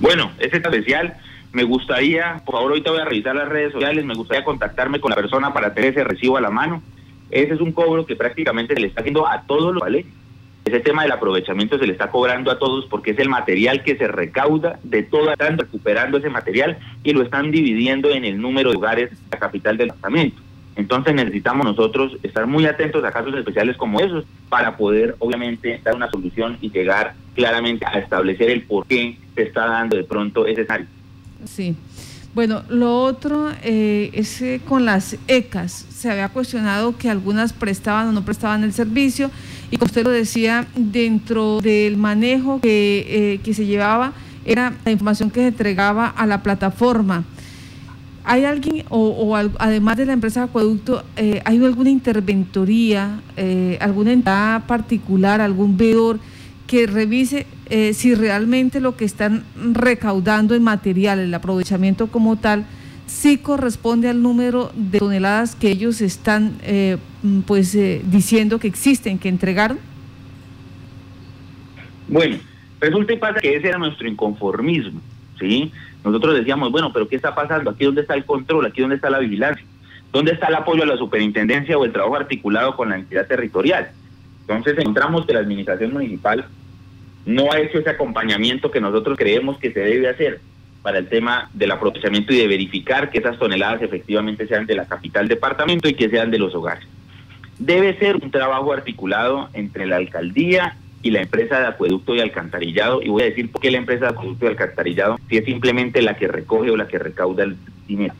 Bueno, 0.00 0.32
es 0.40 0.52
especial. 0.52 1.14
Me 1.52 1.62
gustaría, 1.62 2.42
por 2.44 2.54
favor, 2.56 2.72
ahorita 2.72 2.90
voy 2.90 3.00
a 3.00 3.04
revisar 3.04 3.36
las 3.36 3.48
redes 3.48 3.72
sociales, 3.72 4.04
me 4.04 4.14
gustaría 4.14 4.44
contactarme 4.44 4.98
con 4.98 5.10
la 5.10 5.16
persona 5.16 5.52
para 5.52 5.72
tener 5.72 5.92
ese 5.92 6.02
recibo 6.02 6.36
a 6.38 6.40
la 6.40 6.50
mano 6.50 6.82
ese 7.32 7.54
es 7.54 7.60
un 7.60 7.72
cobro 7.72 8.04
que 8.04 8.14
prácticamente 8.14 8.74
se 8.74 8.80
le 8.80 8.88
está 8.88 9.00
haciendo 9.00 9.26
a 9.26 9.42
todos 9.42 9.72
los 9.72 9.80
¿vale? 9.80 10.04
Ese 10.66 10.80
tema 10.80 11.02
del 11.02 11.12
aprovechamiento 11.12 11.78
se 11.78 11.86
le 11.86 11.92
está 11.92 12.10
cobrando 12.10 12.50
a 12.50 12.58
todos 12.58 12.86
porque 12.86 13.12
es 13.12 13.18
el 13.18 13.28
material 13.28 13.82
que 13.82 13.96
se 13.96 14.06
recauda 14.06 14.78
de 14.84 15.02
toda, 15.02 15.32
están 15.32 15.58
recuperando 15.58 16.18
ese 16.18 16.28
material 16.28 16.78
y 17.02 17.12
lo 17.12 17.22
están 17.22 17.50
dividiendo 17.50 18.10
en 18.10 18.24
el 18.24 18.40
número 18.40 18.70
de 18.70 18.76
hogares 18.76 19.10
de 19.10 19.16
la 19.32 19.38
capital 19.38 19.76
del 19.76 19.88
departamento. 19.88 20.40
Entonces 20.76 21.14
necesitamos 21.14 21.66
nosotros 21.66 22.16
estar 22.22 22.46
muy 22.46 22.66
atentos 22.66 23.04
a 23.04 23.12
casos 23.12 23.34
especiales 23.34 23.76
como 23.76 24.00
esos 24.00 24.24
para 24.48 24.76
poder 24.76 25.16
obviamente 25.18 25.80
dar 25.84 25.94
una 25.94 26.10
solución 26.10 26.56
y 26.60 26.70
llegar 26.70 27.14
claramente 27.34 27.84
a 27.86 27.98
establecer 27.98 28.50
el 28.50 28.62
por 28.62 28.86
qué 28.86 29.18
se 29.34 29.42
está 29.42 29.66
dando 29.66 29.96
de 29.96 30.04
pronto 30.04 30.46
ese 30.46 30.62
escenario. 30.62 30.86
Sí. 31.44 31.76
Bueno, 32.34 32.62
lo 32.70 33.02
otro 33.02 33.50
eh, 33.62 34.10
es 34.14 34.42
con 34.66 34.86
las 34.86 35.18
ECAS 35.28 35.72
se 35.72 36.10
había 36.10 36.30
cuestionado 36.30 36.96
que 36.96 37.10
algunas 37.10 37.52
prestaban 37.52 38.08
o 38.08 38.12
no 38.12 38.24
prestaban 38.24 38.64
el 38.64 38.72
servicio 38.72 39.30
y 39.70 39.76
como 39.76 39.86
usted 39.86 40.04
lo 40.04 40.10
decía, 40.10 40.66
dentro 40.74 41.60
del 41.60 41.96
manejo 41.96 42.60
que, 42.60 43.06
eh, 43.08 43.40
que 43.44 43.54
se 43.54 43.66
llevaba 43.66 44.12
era 44.44 44.74
la 44.84 44.90
información 44.90 45.30
que 45.30 45.40
se 45.40 45.48
entregaba 45.48 46.08
a 46.08 46.26
la 46.26 46.42
plataforma. 46.42 47.24
¿Hay 48.24 48.44
alguien, 48.44 48.84
o, 48.88 49.36
además 49.58 49.96
de 49.96 50.06
la 50.06 50.12
empresa 50.12 50.40
de 50.40 50.46
acueducto, 50.46 51.04
eh, 51.16 51.42
hay 51.44 51.64
alguna 51.64 51.90
interventoría, 51.90 53.20
alguna 53.80 54.12
entidad 54.12 54.64
particular, 54.66 55.40
algún 55.40 55.76
veedor 55.76 56.20
que 56.66 56.86
revise 56.86 57.46
eh, 57.66 57.94
si 57.94 58.14
realmente 58.14 58.80
lo 58.80 58.96
que 58.96 59.04
están 59.04 59.44
recaudando 59.72 60.54
en 60.54 60.62
material, 60.62 61.18
el 61.18 61.34
aprovechamiento 61.34 62.06
como 62.06 62.36
tal, 62.36 62.66
sí 63.06 63.38
corresponde 63.38 64.08
al 64.08 64.22
número 64.22 64.72
de 64.74 64.98
toneladas 64.98 65.54
que 65.54 65.70
ellos 65.70 66.00
están 66.00 66.58
eh, 66.62 66.98
pues 67.46 67.74
eh, 67.74 68.02
diciendo 68.04 68.58
que 68.58 68.68
existen, 68.68 69.18
que 69.18 69.28
entregaron? 69.28 69.78
Bueno, 72.08 72.38
resulta 72.80 73.12
y 73.12 73.16
pasa 73.18 73.40
que 73.40 73.54
ese 73.54 73.68
era 73.68 73.78
nuestro 73.78 74.08
inconformismo, 74.08 75.00
¿sí? 75.38 75.70
Nosotros 76.04 76.34
decíamos, 76.34 76.70
bueno, 76.72 76.92
pero 76.92 77.08
¿qué 77.08 77.16
está 77.16 77.34
pasando? 77.34 77.70
Aquí 77.70 77.84
dónde 77.84 78.02
está 78.02 78.14
el 78.14 78.24
control, 78.24 78.66
aquí 78.66 78.80
dónde 78.80 78.96
está 78.96 79.10
la 79.10 79.18
vigilancia, 79.18 79.64
dónde 80.12 80.32
está 80.32 80.48
el 80.48 80.56
apoyo 80.56 80.82
a 80.82 80.86
la 80.86 80.96
superintendencia 80.96 81.78
o 81.78 81.84
el 81.84 81.92
trabajo 81.92 82.16
articulado 82.16 82.76
con 82.76 82.90
la 82.90 82.96
entidad 82.96 83.26
territorial. 83.26 83.90
Entonces 84.40 84.76
encontramos 84.78 85.26
que 85.26 85.32
la 85.32 85.40
administración 85.40 85.92
municipal 85.92 86.44
no 87.24 87.52
ha 87.52 87.60
hecho 87.60 87.78
ese 87.78 87.90
acompañamiento 87.90 88.70
que 88.70 88.80
nosotros 88.80 89.16
creemos 89.16 89.58
que 89.58 89.72
se 89.72 89.80
debe 89.80 90.08
hacer 90.08 90.40
para 90.82 90.98
el 90.98 91.08
tema 91.08 91.48
del 91.54 91.70
aprovechamiento 91.70 92.32
y 92.32 92.38
de 92.38 92.48
verificar 92.48 93.10
que 93.10 93.18
esas 93.18 93.38
toneladas 93.38 93.82
efectivamente 93.82 94.48
sean 94.48 94.66
de 94.66 94.74
la 94.74 94.86
capital 94.86 95.28
departamento 95.28 95.88
y 95.88 95.94
que 95.94 96.10
sean 96.10 96.32
de 96.32 96.38
los 96.38 96.54
hogares. 96.54 96.84
Debe 97.58 97.96
ser 97.98 98.16
un 98.16 98.32
trabajo 98.32 98.72
articulado 98.72 99.48
entre 99.52 99.86
la 99.86 99.96
alcaldía 99.96 100.76
y 101.02 101.10
la 101.10 101.20
empresa 101.20 101.60
de 101.60 101.66
acueducto 101.66 102.14
y 102.14 102.20
alcantarillado. 102.20 103.02
Y 103.02 103.08
voy 103.08 103.22
a 103.22 103.26
decir 103.26 103.50
por 103.50 103.60
qué 103.60 103.70
la 103.70 103.78
empresa 103.78 104.06
de 104.06 104.12
acueducto 104.12 104.46
y 104.46 104.48
alcantarillado, 104.48 105.18
si 105.28 105.36
es 105.36 105.44
simplemente 105.44 106.00
la 106.00 106.16
que 106.16 106.28
recoge 106.28 106.70
o 106.70 106.76
la 106.76 106.88
que 106.88 106.98
recauda 106.98 107.44
el 107.44 107.56
dinero. 107.86 108.14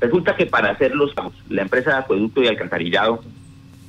Resulta 0.00 0.36
que 0.36 0.46
para 0.46 0.70
hacer 0.70 0.94
los 0.94 1.14
pagos, 1.14 1.34
la 1.48 1.62
empresa 1.62 1.90
de 1.90 1.98
acueducto 1.98 2.42
y 2.42 2.48
alcantarillado 2.48 3.22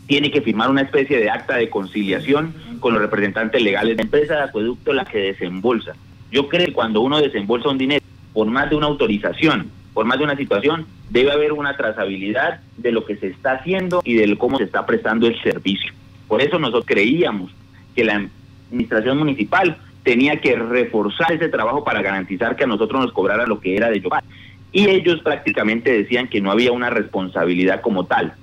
tiene 0.08 0.32
que 0.32 0.42
firmar 0.42 0.70
una 0.70 0.82
especie 0.82 1.20
de 1.20 1.30
acta 1.30 1.58
de 1.58 1.70
conciliación 1.70 2.54
con 2.80 2.94
los 2.94 3.02
representantes 3.02 3.62
legales 3.62 3.96
de 3.96 4.04
empresa 4.04 4.36
de 4.36 4.44
acueducto 4.44 4.92
la 4.94 5.06
que 5.06 5.20
desembolsa. 5.20 5.94
Yo 6.32 6.48
creo 6.48 6.66
que 6.66 6.74
cuando 6.74 7.02
uno 7.02 7.20
desembolsa 7.20 7.70
un 7.70 7.78
dinero 7.78 8.04
por 8.34 8.48
más 8.48 8.70
de 8.70 8.76
una 8.76 8.88
autorización, 8.88 9.70
por 9.94 10.06
más 10.06 10.18
de 10.18 10.24
una 10.24 10.36
situación, 10.36 10.88
debe 11.10 11.32
haber 11.32 11.52
una 11.52 11.76
trazabilidad 11.76 12.62
de 12.78 12.92
lo 12.92 13.06
que 13.06 13.18
se 13.18 13.28
está 13.28 13.54
haciendo 13.54 14.02
y 14.04 14.16
de 14.16 14.36
cómo 14.38 14.58
se 14.58 14.64
está 14.64 14.86
prestando 14.86 15.28
el 15.28 15.40
servicio. 15.42 15.92
Por 16.28 16.42
eso 16.42 16.58
nosotros 16.58 16.86
creíamos 16.88 17.52
que 18.00 18.06
la 18.06 18.30
administración 18.72 19.18
municipal 19.18 19.78
tenía 20.04 20.40
que 20.40 20.56
reforzar 20.56 21.34
ese 21.34 21.50
trabajo 21.50 21.84
para 21.84 22.02
garantizar 22.02 22.56
que 22.56 22.64
a 22.64 22.68
nosotros 22.68 23.02
nos 23.02 23.12
cobrara 23.12 23.46
lo 23.46 23.60
que 23.60 23.76
era 23.76 23.90
de 23.90 24.00
Yopal. 24.00 24.24
Y 24.72 24.88
ellos 24.88 25.20
prácticamente 25.22 25.92
decían 25.92 26.30
que 26.30 26.40
no 26.40 26.50
había 26.50 26.72
una 26.72 26.90
responsabilidad 26.90 27.82
como 27.82 28.06
tal. 28.06 28.36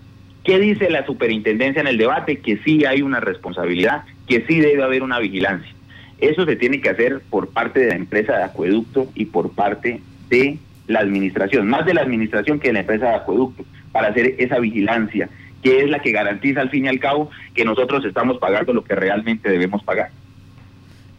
¿Qué 0.45 0.59
dice 0.59 0.91
la 0.91 1.07
superintendencia 1.07 1.81
en 1.81 1.87
el 1.87 1.97
debate? 1.97 2.41
Que 2.41 2.59
sí 2.59 2.85
hay 2.85 3.01
una 3.01 3.19
responsabilidad, 3.21 4.05
que 4.29 4.45
sí 4.47 4.61
debe 4.61 4.83
haber 4.83 5.03
una 5.03 5.21
vigilancia. 5.21 5.73
Eso 6.19 6.45
se 6.45 6.57
tiene 6.57 6.83
que 6.83 6.91
hacer 6.91 7.23
por 7.31 7.49
parte 7.49 7.81
de 7.81 7.89
la 7.89 7.97
empresa 7.97 8.37
de 8.37 8.45
acueducto 8.45 9.11
y 9.15 9.25
por 9.25 9.53
parte 9.53 10.03
de 10.29 10.59
la 10.87 11.01
administración, 11.01 11.67
más 11.67 11.87
de 11.87 11.95
la 11.95 12.03
administración 12.03 12.61
que 12.61 12.69
de 12.69 12.75
la 12.75 12.81
empresa 12.81 13.07
de 13.07 13.15
acueducto, 13.15 13.65
para 13.91 14.09
hacer 14.09 14.35
esa 14.37 14.59
vigilancia, 14.59 15.31
que 15.63 15.83
es 15.83 15.91
la 15.91 16.01
que 16.01 16.13
garantiza 16.13 16.61
al 16.61 16.71
fin 16.71 16.85
y 16.85 16.89
al 16.89 16.99
cabo 16.99 17.31
que 17.55 17.65
nosotros 17.65 18.05
estamos 18.05 18.39
pagando 18.39 18.73
lo 18.73 18.85
que 18.85 18.95
realmente 18.95 19.51
debemos 19.51 19.83
pagar. 19.83 20.11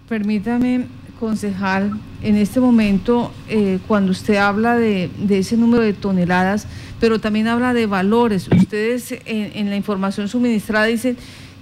Permítame, 0.08 0.86
concejal, 1.20 1.92
en 2.24 2.36
este 2.36 2.60
momento, 2.60 3.34
eh, 3.50 3.80
cuando 3.88 4.12
usted 4.12 4.36
habla 4.36 4.76
de, 4.76 5.10
de 5.18 5.40
ese 5.40 5.58
número 5.58 5.84
de 5.84 5.94
toneladas, 5.94 6.68
pero 7.00 7.20
también 7.20 7.48
habla 7.48 7.74
de 7.74 7.86
valores. 7.86 8.50
Ustedes 8.52 9.16
en, 9.26 9.70
la 9.70 9.76
información 9.76 10.28
suministrada 10.28 10.86
dicen 10.86 11.18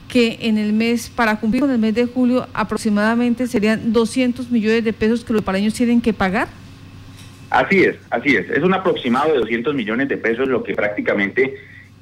que 0.08 0.38
en 0.42 0.58
el 0.58 0.74
mes, 0.74 1.10
para 1.10 1.40
cumplir 1.40 1.62
con 1.62 1.72
el 1.72 1.80
mes 1.80 1.96
de 1.96 2.06
julio, 2.06 2.48
aproximadamente 2.54 3.48
serían 3.48 3.92
200 3.92 4.50
millones 4.52 4.84
de 4.84 4.94
pesos 4.94 5.26
que 5.26 5.34
los 5.34 5.42
palaños 5.42 5.74
tienen 5.74 6.02
que 6.02 6.14
pagar. 6.14 6.48
Así 7.50 7.84
es, 7.84 7.96
así 8.10 8.36
es. 8.36 8.50
Es 8.50 8.64
un 8.64 8.74
aproximado 8.74 9.34
de 9.34 9.40
200 9.40 9.74
millones 9.76 10.10
de 10.10 10.18
pesos 10.18 10.48
lo 10.48 10.64
que 10.64 10.74
prácticamente 10.74 11.56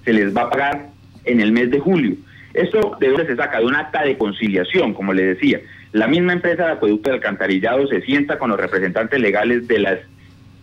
se 0.04 0.14
les 0.14 0.36
va 0.36 0.44
a 0.44 0.50
pagar 0.50 0.90
en 1.26 1.40
el 1.40 1.52
mes 1.52 1.72
de 1.72 1.80
julio. 1.80 2.16
Esto 2.54 2.98
de 3.00 3.10
dónde 3.10 3.26
se 3.26 3.36
saca 3.36 3.60
de 3.60 3.66
un 3.66 3.76
acta 3.76 4.04
de 4.04 4.18
conciliación, 4.18 4.94
como 4.94 5.14
le 5.14 5.24
decía. 5.24 5.60
La 5.92 6.08
misma 6.08 6.34
empresa 6.34 6.66
de 6.66 6.72
acueducto 6.74 7.10
de 7.10 7.18
alcantarillado 7.18 7.88
se 7.88 8.02
sienta 8.02 8.38
con 8.38 8.50
los 8.50 8.60
representantes 8.60 9.20
legales 9.20 9.68
de 9.68 9.80
las 9.80 10.00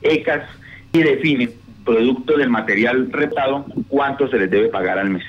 ECAS 0.02 0.42
y 0.92 1.02
define 1.02 1.50
producto 1.84 2.36
del 2.36 2.50
material 2.50 3.10
reptado, 3.10 3.66
cuánto 3.88 4.28
se 4.28 4.38
les 4.38 4.50
debe 4.50 4.68
pagar 4.68 4.98
al 4.98 5.10
mes. 5.10 5.24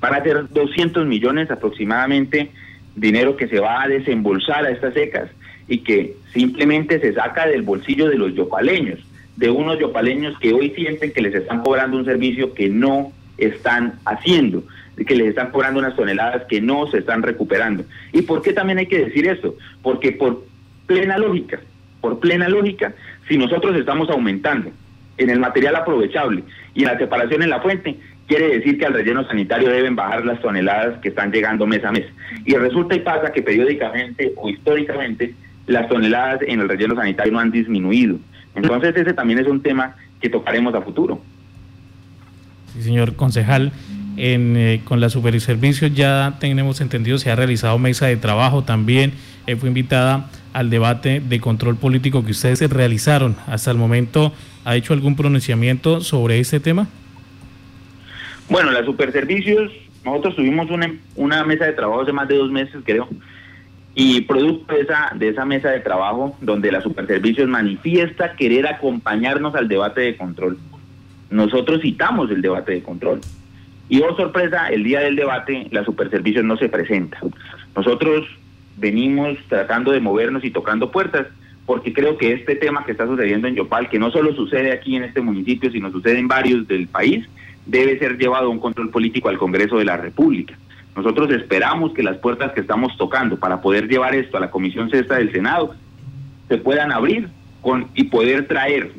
Van 0.00 0.14
a 0.14 0.22
ser 0.22 0.48
200 0.48 1.06
millones 1.06 1.50
aproximadamente, 1.50 2.50
dinero 2.94 3.36
que 3.36 3.48
se 3.48 3.58
va 3.58 3.82
a 3.82 3.88
desembolsar 3.88 4.66
a 4.66 4.70
estas 4.70 4.94
secas 4.94 5.30
y 5.66 5.78
que 5.78 6.14
simplemente 6.32 7.00
se 7.00 7.14
saca 7.14 7.46
del 7.46 7.62
bolsillo 7.62 8.08
de 8.08 8.18
los 8.18 8.34
yopaleños, 8.34 9.00
de 9.36 9.50
unos 9.50 9.78
yopaleños 9.78 10.38
que 10.38 10.52
hoy 10.52 10.70
sienten 10.70 11.12
que 11.12 11.22
les 11.22 11.34
están 11.34 11.62
cobrando 11.62 11.96
un 11.96 12.04
servicio 12.04 12.54
que 12.54 12.68
no 12.68 13.12
están 13.38 13.94
haciendo, 14.04 14.62
que 15.06 15.16
les 15.16 15.28
están 15.28 15.50
cobrando 15.50 15.80
unas 15.80 15.96
toneladas 15.96 16.44
que 16.44 16.60
no 16.60 16.86
se 16.86 16.98
están 16.98 17.22
recuperando. 17.22 17.84
¿Y 18.12 18.22
por 18.22 18.42
qué 18.42 18.52
también 18.52 18.78
hay 18.78 18.86
que 18.86 19.04
decir 19.04 19.26
esto? 19.26 19.56
Porque 19.82 20.12
por 20.12 20.44
plena 20.86 21.18
lógica, 21.18 21.60
por 22.00 22.20
plena 22.20 22.48
lógica, 22.48 22.94
si 23.28 23.36
nosotros 23.36 23.76
estamos 23.76 24.08
aumentando 24.10 24.70
en 25.16 25.30
el 25.30 25.40
material 25.40 25.76
aprovechable 25.76 26.42
y 26.74 26.82
en 26.82 26.88
la 26.88 26.98
separación 26.98 27.42
en 27.42 27.50
la 27.50 27.60
fuente, 27.60 27.96
quiere 28.26 28.58
decir 28.58 28.78
que 28.78 28.86
al 28.86 28.94
relleno 28.94 29.26
sanitario 29.26 29.68
deben 29.68 29.96
bajar 29.96 30.24
las 30.24 30.40
toneladas 30.40 30.98
que 31.00 31.08
están 31.08 31.32
llegando 31.32 31.66
mes 31.66 31.84
a 31.84 31.92
mes. 31.92 32.06
Y 32.44 32.54
resulta 32.54 32.94
y 32.94 33.00
pasa 33.00 33.32
que 33.32 33.42
periódicamente 33.42 34.32
o 34.36 34.48
históricamente 34.48 35.34
las 35.66 35.88
toneladas 35.88 36.40
en 36.42 36.60
el 36.60 36.68
relleno 36.68 36.94
sanitario 36.94 37.32
no 37.32 37.40
han 37.40 37.50
disminuido. 37.50 38.18
Entonces 38.54 38.96
ese 38.96 39.12
también 39.12 39.38
es 39.38 39.46
un 39.46 39.62
tema 39.62 39.96
que 40.20 40.28
tocaremos 40.28 40.74
a 40.74 40.82
futuro. 40.82 41.20
Sí, 42.74 42.82
señor 42.82 43.16
concejal. 43.16 43.72
En, 44.16 44.56
eh, 44.56 44.80
con 44.84 45.00
la 45.00 45.10
Superservicios 45.10 45.92
ya 45.94 46.36
tenemos 46.38 46.80
entendido, 46.80 47.18
se 47.18 47.30
ha 47.30 47.36
realizado 47.36 47.78
mesa 47.78 48.06
de 48.06 48.16
trabajo 48.16 48.62
también, 48.62 49.12
eh, 49.46 49.56
fue 49.56 49.68
invitada 49.68 50.30
al 50.52 50.70
debate 50.70 51.20
de 51.20 51.40
control 51.40 51.76
político 51.76 52.24
que 52.24 52.30
ustedes 52.30 52.60
realizaron. 52.70 53.36
Hasta 53.46 53.72
el 53.72 53.76
momento, 53.76 54.32
¿ha 54.64 54.76
hecho 54.76 54.92
algún 54.92 55.16
pronunciamiento 55.16 56.00
sobre 56.00 56.38
este 56.38 56.60
tema? 56.60 56.86
Bueno, 58.48 58.70
la 58.70 58.84
Superservicios, 58.84 59.72
nosotros 60.04 60.36
tuvimos 60.36 60.68
una, 61.16 61.44
mesa 61.44 61.64
de 61.64 61.72
trabajo 61.72 62.02
hace 62.02 62.12
más 62.12 62.28
de 62.28 62.36
dos 62.36 62.50
meses, 62.50 62.76
creo, 62.84 63.08
y 63.96 64.20
producto 64.22 64.74
de 64.74 64.82
esa, 64.82 65.12
de 65.14 65.28
esa 65.28 65.44
mesa 65.44 65.70
de 65.70 65.80
trabajo, 65.80 66.36
donde 66.40 66.70
la 66.70 66.80
Superservicios 66.80 67.48
manifiesta 67.48 68.36
querer 68.36 68.66
acompañarnos 68.66 69.54
al 69.54 69.66
debate 69.66 70.02
de 70.02 70.16
control, 70.16 70.58
nosotros 71.30 71.80
citamos 71.82 72.30
el 72.30 72.42
debate 72.42 72.72
de 72.72 72.82
control. 72.82 73.20
Y 73.88 74.00
oh 74.00 74.16
sorpresa, 74.16 74.68
el 74.68 74.82
día 74.82 75.00
del 75.00 75.16
debate 75.16 75.68
la 75.70 75.84
Superservicios 75.84 76.44
no 76.44 76.56
se 76.56 76.68
presenta. 76.68 77.18
Nosotros 77.76 78.26
venimos 78.76 79.36
tratando 79.48 79.92
de 79.92 80.00
movernos 80.00 80.44
y 80.44 80.50
tocando 80.50 80.90
puertas, 80.90 81.26
porque 81.66 81.92
creo 81.92 82.16
que 82.16 82.32
este 82.32 82.56
tema 82.56 82.84
que 82.84 82.92
está 82.92 83.06
sucediendo 83.06 83.48
en 83.48 83.54
Yopal, 83.54 83.88
que 83.88 83.98
no 83.98 84.10
solo 84.10 84.34
sucede 84.34 84.72
aquí 84.72 84.96
en 84.96 85.04
este 85.04 85.20
municipio, 85.20 85.70
sino 85.70 85.90
sucede 85.90 86.18
en 86.18 86.28
varios 86.28 86.66
del 86.66 86.88
país, 86.88 87.26
debe 87.66 87.98
ser 87.98 88.18
llevado 88.18 88.46
a 88.46 88.50
un 88.50 88.58
control 88.58 88.90
político 88.90 89.28
al 89.28 89.38
Congreso 89.38 89.78
de 89.78 89.84
la 89.84 89.96
República. 89.96 90.56
Nosotros 90.96 91.30
esperamos 91.32 91.92
que 91.92 92.02
las 92.02 92.18
puertas 92.18 92.52
que 92.52 92.60
estamos 92.60 92.96
tocando 92.96 93.38
para 93.38 93.60
poder 93.60 93.88
llevar 93.88 94.14
esto 94.14 94.36
a 94.36 94.40
la 94.40 94.50
Comisión 94.50 94.90
Sexta 94.90 95.16
del 95.16 95.32
Senado 95.32 95.74
se 96.48 96.58
puedan 96.58 96.92
abrir 96.92 97.28
con, 97.62 97.88
y 97.94 98.04
poder 98.04 98.46
traer 98.46 98.92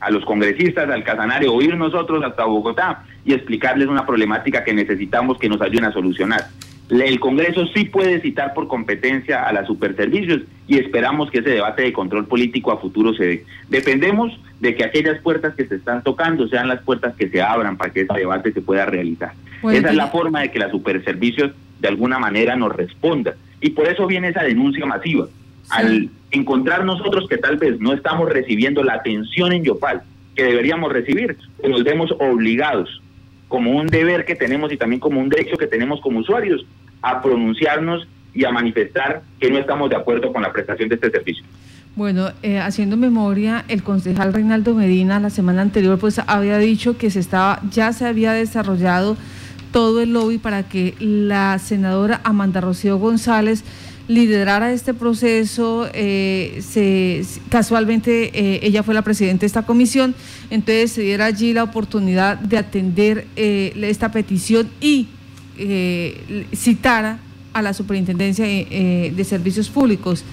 a 0.00 0.10
los 0.10 0.24
congresistas 0.24 0.88
al 0.88 1.04
Casanario 1.04 1.52
o 1.52 1.62
ir 1.62 1.76
nosotros 1.76 2.22
hasta 2.24 2.44
Bogotá 2.44 3.04
y 3.24 3.32
explicarles 3.32 3.88
una 3.88 4.06
problemática 4.06 4.64
que 4.64 4.72
necesitamos 4.72 5.38
que 5.38 5.48
nos 5.48 5.60
ayuden 5.60 5.86
a 5.86 5.92
solucionar. 5.92 6.46
El 6.90 7.20
Congreso 7.20 7.66
sí 7.74 7.84
puede 7.84 8.20
citar 8.20 8.54
por 8.54 8.66
competencia 8.66 9.46
a 9.46 9.52
las 9.52 9.66
superservicios 9.66 10.42
y 10.66 10.78
esperamos 10.78 11.30
que 11.30 11.38
ese 11.38 11.50
debate 11.50 11.82
de 11.82 11.92
control 11.92 12.26
político 12.26 12.72
a 12.72 12.78
futuro 12.78 13.12
se 13.12 13.24
dé. 13.24 13.44
Dependemos 13.68 14.38
de 14.60 14.74
que 14.74 14.84
aquellas 14.84 15.20
puertas 15.20 15.54
que 15.54 15.66
se 15.66 15.76
están 15.76 16.02
tocando 16.02 16.48
sean 16.48 16.66
las 16.66 16.80
puertas 16.82 17.14
que 17.14 17.28
se 17.28 17.42
abran 17.42 17.76
para 17.76 17.92
que 17.92 18.02
ese 18.02 18.14
debate 18.14 18.52
se 18.52 18.62
pueda 18.62 18.86
realizar. 18.86 19.32
esa 19.70 19.90
es 19.90 19.94
la 19.94 20.06
forma 20.06 20.40
de 20.40 20.50
que 20.50 20.58
las 20.58 20.70
superservicios 20.70 21.52
de 21.78 21.88
alguna 21.88 22.18
manera 22.18 22.56
nos 22.56 22.74
respondan. 22.74 23.34
Y 23.60 23.70
por 23.70 23.86
eso 23.86 24.06
viene 24.06 24.28
esa 24.28 24.44
denuncia 24.44 24.86
masiva. 24.86 25.26
Al 25.68 26.08
encontrar 26.30 26.84
nosotros 26.84 27.28
que 27.28 27.38
tal 27.38 27.56
vez 27.56 27.80
no 27.80 27.92
estamos 27.92 28.28
recibiendo 28.28 28.82
la 28.82 28.94
atención 28.94 29.52
en 29.52 29.64
Yopal 29.64 30.02
que 30.34 30.44
deberíamos 30.44 30.92
recibir, 30.92 31.36
nos 31.68 31.82
vemos 31.82 32.12
obligados 32.20 33.02
como 33.48 33.72
un 33.72 33.86
deber 33.86 34.24
que 34.24 34.36
tenemos 34.36 34.72
y 34.72 34.76
también 34.76 35.00
como 35.00 35.20
un 35.20 35.28
derecho 35.28 35.56
que 35.56 35.66
tenemos 35.66 36.00
como 36.00 36.20
usuarios 36.20 36.64
a 37.02 37.20
pronunciarnos 37.20 38.06
y 38.34 38.44
a 38.44 38.52
manifestar 38.52 39.22
que 39.40 39.50
no 39.50 39.58
estamos 39.58 39.90
de 39.90 39.96
acuerdo 39.96 40.32
con 40.32 40.42
la 40.42 40.52
prestación 40.52 40.88
de 40.88 40.94
este 40.94 41.10
servicio. 41.10 41.44
Bueno, 41.96 42.30
eh, 42.44 42.60
haciendo 42.60 42.96
memoria, 42.96 43.64
el 43.66 43.82
concejal 43.82 44.32
Reinaldo 44.32 44.74
Medina 44.74 45.18
la 45.18 45.30
semana 45.30 45.62
anterior 45.62 45.98
pues 45.98 46.20
había 46.24 46.58
dicho 46.58 46.96
que 46.96 47.10
se 47.10 47.18
estaba, 47.18 47.60
ya 47.72 47.92
se 47.92 48.06
había 48.06 48.32
desarrollado 48.32 49.16
todo 49.72 50.00
el 50.00 50.12
lobby 50.12 50.38
para 50.38 50.62
que 50.62 50.94
la 51.00 51.58
senadora 51.58 52.20
Amanda 52.22 52.60
Rocío 52.60 52.98
González 52.98 53.64
liderara 54.08 54.72
este 54.72 54.94
proceso. 54.94 55.88
Eh, 55.94 56.60
se, 56.66 57.24
casualmente 57.48 58.30
eh, 58.34 58.60
ella 58.62 58.82
fue 58.82 58.94
la 58.94 59.02
presidenta 59.02 59.40
de 59.42 59.46
esta 59.46 59.62
comisión, 59.62 60.14
entonces 60.50 60.90
se 60.92 61.02
diera 61.02 61.26
allí 61.26 61.52
la 61.52 61.62
oportunidad 61.62 62.38
de 62.38 62.58
atender 62.58 63.26
esta 63.36 64.10
petición 64.10 64.68
y 64.80 65.08
citara 66.54 67.18
a 67.52 67.62
la 67.62 67.72
Superintendencia 67.72 68.46
de 68.46 69.24
Servicios 69.24 69.68
Públicos 69.68 70.24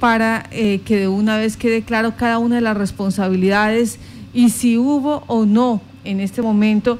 para 0.00 0.46
eh, 0.50 0.80
que 0.84 0.96
de 1.00 1.08
una 1.08 1.38
vez 1.38 1.56
quede 1.56 1.82
claro 1.82 2.14
cada 2.16 2.38
una 2.38 2.56
de 2.56 2.60
las 2.60 2.76
responsabilidades 2.76 3.98
y 4.34 4.50
si 4.50 4.76
hubo 4.76 5.24
o 5.26 5.46
no 5.46 5.80
en 6.04 6.20
este 6.20 6.42
momento 6.42 6.98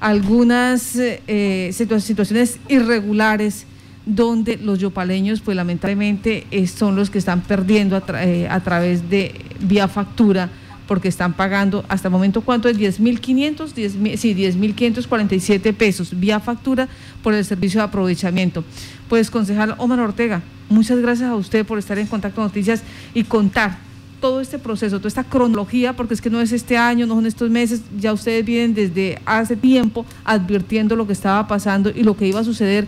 algunas 0.00 0.96
eh, 0.96 1.70
situaciones 1.72 2.58
irregulares 2.68 3.66
donde 4.06 4.56
los 4.56 4.78
yopaleños 4.78 5.40
pues 5.40 5.56
lamentablemente 5.56 6.46
son 6.66 6.94
los 6.96 7.10
que 7.10 7.18
están 7.18 7.42
perdiendo 7.42 7.96
a, 7.96 8.24
eh, 8.24 8.48
a 8.48 8.60
través 8.60 9.10
de 9.10 9.34
vía 9.60 9.88
factura 9.88 10.48
porque 10.86 11.08
están 11.08 11.32
pagando 11.32 11.84
hasta 11.88 12.06
el 12.08 12.12
momento 12.12 12.40
cuánto 12.40 12.68
es 12.68 12.78
10.500, 12.78 13.72
10, 13.72 13.92
sí, 14.20 14.34
10.547 14.34 15.74
pesos 15.74 16.18
vía 16.18 16.38
factura 16.38 16.88
por 17.22 17.34
el 17.34 17.44
servicio 17.44 17.80
de 17.80 17.86
aprovechamiento. 17.86 18.64
Pues 19.08 19.30
concejal 19.30 19.74
Omar 19.78 20.00
Ortega, 20.00 20.42
muchas 20.68 20.98
gracias 21.00 21.28
a 21.28 21.34
usted 21.34 21.66
por 21.66 21.78
estar 21.78 21.98
en 21.98 22.06
Contacto 22.06 22.40
Noticias 22.40 22.82
y 23.14 23.24
contar 23.24 23.78
todo 24.20 24.40
este 24.40 24.58
proceso, 24.58 24.98
toda 24.98 25.08
esta 25.08 25.24
cronología, 25.24 25.94
porque 25.94 26.14
es 26.14 26.20
que 26.20 26.30
no 26.30 26.40
es 26.40 26.52
este 26.52 26.76
año, 26.76 27.06
no 27.06 27.16
son 27.16 27.26
estos 27.26 27.50
meses, 27.50 27.82
ya 27.98 28.12
ustedes 28.12 28.44
vienen 28.44 28.74
desde 28.74 29.20
hace 29.26 29.56
tiempo 29.56 30.06
advirtiendo 30.24 30.96
lo 30.96 31.06
que 31.06 31.12
estaba 31.12 31.46
pasando 31.46 31.90
y 31.94 32.02
lo 32.02 32.16
que 32.16 32.26
iba 32.26 32.40
a 32.40 32.44
suceder 32.44 32.86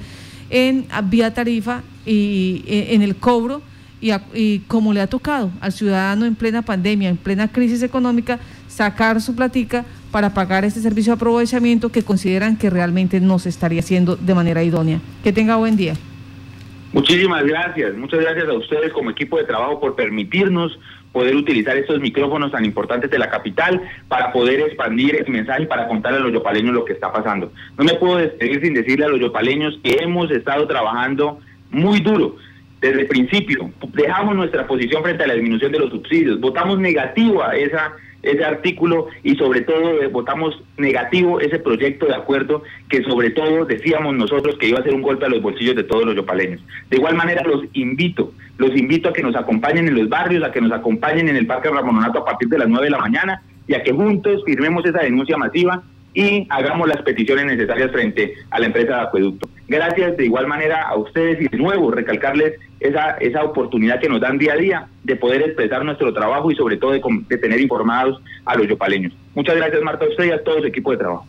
en 0.50 0.86
vía 1.04 1.32
tarifa 1.34 1.82
y 2.06 2.64
en 2.66 3.02
el 3.02 3.16
cobro 3.16 3.62
y, 4.00 4.12
y 4.34 4.60
como 4.60 4.92
le 4.92 5.00
ha 5.00 5.06
tocado 5.06 5.50
al 5.60 5.72
ciudadano 5.72 6.24
en 6.24 6.34
plena 6.34 6.62
pandemia, 6.62 7.08
en 7.08 7.16
plena 7.16 7.48
crisis 7.48 7.82
económica, 7.82 8.38
sacar 8.68 9.20
su 9.20 9.34
platica 9.34 9.84
para 10.10 10.32
pagar 10.32 10.64
este 10.64 10.80
servicio 10.80 11.12
de 11.12 11.16
aprovechamiento 11.16 11.90
que 11.90 12.02
consideran 12.02 12.56
que 12.56 12.70
realmente 12.70 13.20
no 13.20 13.38
se 13.38 13.48
estaría 13.48 13.80
haciendo 13.80 14.16
de 14.16 14.34
manera 14.34 14.62
idónea. 14.62 15.00
Que 15.22 15.32
tenga 15.32 15.56
buen 15.56 15.76
día. 15.76 15.94
Muchísimas 16.92 17.44
gracias, 17.44 17.94
muchas 17.94 18.20
gracias 18.20 18.48
a 18.48 18.54
ustedes 18.54 18.92
como 18.92 19.10
equipo 19.10 19.36
de 19.36 19.44
trabajo 19.44 19.78
por 19.78 19.94
permitirnos 19.94 20.78
poder 21.12 21.36
utilizar 21.36 21.76
estos 21.76 22.00
micrófonos 22.00 22.52
tan 22.52 22.64
importantes 22.64 23.10
de 23.10 23.18
la 23.18 23.30
capital 23.30 23.80
para 24.08 24.32
poder 24.32 24.60
expandir 24.60 25.16
el 25.16 25.28
mensaje 25.30 25.62
y 25.62 25.66
para 25.66 25.88
contarle 25.88 26.18
a 26.18 26.22
los 26.22 26.32
yopaleños 26.32 26.74
lo 26.74 26.84
que 26.84 26.92
está 26.92 27.12
pasando. 27.12 27.52
No 27.76 27.84
me 27.84 27.94
puedo 27.94 28.18
despedir 28.18 28.60
sin 28.60 28.74
decirle 28.74 29.06
a 29.06 29.08
los 29.08 29.20
yopaleños 29.20 29.78
que 29.82 29.98
hemos 30.00 30.30
estado 30.30 30.66
trabajando 30.66 31.40
muy 31.70 32.00
duro 32.00 32.36
desde 32.80 33.02
el 33.02 33.06
principio. 33.06 33.70
Dejamos 33.92 34.36
nuestra 34.36 34.66
posición 34.66 35.02
frente 35.02 35.24
a 35.24 35.26
la 35.26 35.34
disminución 35.34 35.72
de 35.72 35.78
los 35.78 35.90
subsidios, 35.90 36.40
votamos 36.40 36.78
negativo 36.78 37.42
a 37.42 37.56
esa, 37.56 37.92
ese 38.22 38.44
artículo 38.44 39.06
y 39.22 39.36
sobre 39.36 39.60
todo 39.62 40.02
eh, 40.02 40.08
votamos 40.08 40.60
negativo 40.76 41.40
ese 41.40 41.58
proyecto 41.58 42.06
de 42.06 42.14
acuerdo 42.14 42.62
que 42.88 43.02
sobre 43.02 43.30
todo 43.30 43.64
decíamos 43.64 44.14
nosotros 44.14 44.56
que 44.58 44.68
iba 44.68 44.80
a 44.80 44.82
ser 44.82 44.94
un 44.94 45.02
golpe 45.02 45.26
a 45.26 45.28
los 45.28 45.42
bolsillos 45.42 45.76
de 45.76 45.84
todos 45.84 46.04
los 46.04 46.16
yopaleños. 46.16 46.60
De 46.90 46.96
igual 46.96 47.14
manera 47.14 47.42
los 47.44 47.64
invito, 47.74 48.32
los 48.56 48.74
invito 48.76 49.08
a 49.08 49.12
que 49.12 49.22
nos 49.22 49.36
acompañen 49.36 49.88
en 49.88 49.94
los 49.94 50.08
barrios, 50.08 50.42
a 50.42 50.50
que 50.50 50.60
nos 50.60 50.72
acompañen 50.72 51.28
en 51.28 51.36
el 51.36 51.46
Parque 51.46 51.68
Ramononato 51.68 52.20
a 52.20 52.24
partir 52.24 52.48
de 52.48 52.58
las 52.58 52.68
9 52.68 52.86
de 52.86 52.90
la 52.90 52.98
mañana 52.98 53.42
y 53.66 53.74
a 53.74 53.82
que 53.82 53.92
juntos 53.92 54.42
firmemos 54.44 54.84
esa 54.84 55.00
denuncia 55.00 55.36
masiva 55.36 55.82
y 56.18 56.48
hagamos 56.50 56.88
las 56.88 57.00
peticiones 57.02 57.46
necesarias 57.46 57.92
frente 57.92 58.34
a 58.50 58.58
la 58.58 58.66
empresa 58.66 58.96
de 58.96 59.02
acueducto. 59.02 59.48
Gracias 59.68 60.16
de 60.16 60.24
igual 60.24 60.48
manera 60.48 60.82
a 60.82 60.96
ustedes 60.96 61.40
y 61.40 61.46
de 61.46 61.56
nuevo 61.56 61.92
recalcarles 61.92 62.54
esa, 62.80 63.10
esa 63.20 63.44
oportunidad 63.44 64.00
que 64.00 64.08
nos 64.08 64.20
dan 64.20 64.36
día 64.36 64.54
a 64.54 64.56
día 64.56 64.88
de 65.04 65.14
poder 65.14 65.42
expresar 65.42 65.84
nuestro 65.84 66.12
trabajo 66.12 66.50
y 66.50 66.56
sobre 66.56 66.76
todo 66.76 66.90
de, 66.90 67.38
tener 67.38 67.60
informados 67.60 68.20
a 68.44 68.56
los 68.56 68.66
yopaleños. 68.66 69.12
Muchas 69.36 69.54
gracias 69.54 69.80
Marta, 69.82 70.06
a 70.06 70.08
usted 70.08 70.24
y 70.24 70.30
a 70.32 70.42
todo 70.42 70.58
su 70.58 70.66
equipo 70.66 70.90
de 70.90 70.96
trabajo. 70.96 71.24